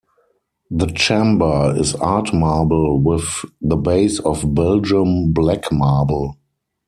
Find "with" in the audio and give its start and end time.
2.99-3.45